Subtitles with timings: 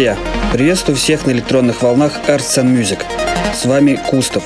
[0.00, 0.16] Друзья,
[0.50, 3.00] приветствую всех на электронных волнах Arts and Music.
[3.54, 4.42] С вами Кустов.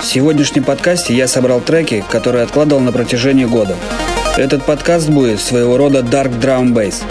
[0.00, 3.74] В сегодняшнем подкасте я собрал треки, которые откладывал на протяжении года.
[4.36, 7.02] Этот подкаст будет своего рода Dark Drum Bass.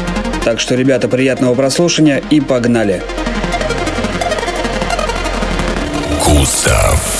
[0.45, 3.03] Так что, ребята, приятного прослушивания и погнали!
[6.23, 7.14] Кустов.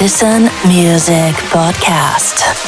[0.00, 2.67] Artisan Music Podcast.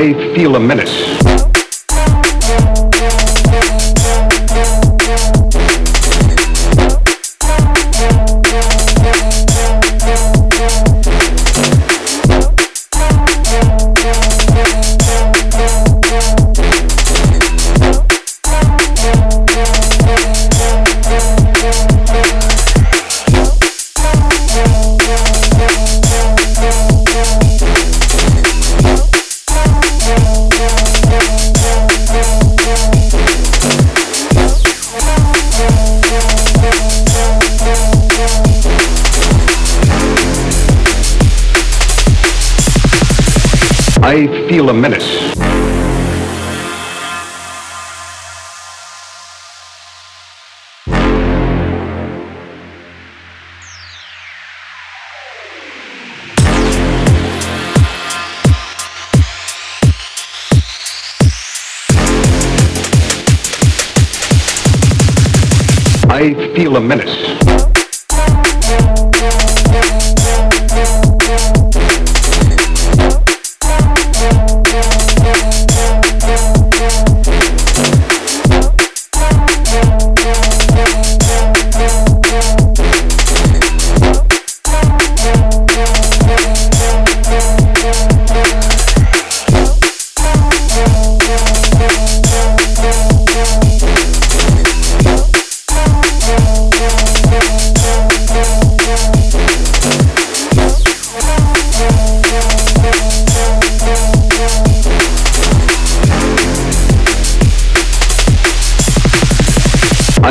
[0.00, 1.09] I feel a menace.
[44.12, 45.29] I feel a menace.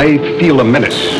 [0.02, 1.19] I feel a menace.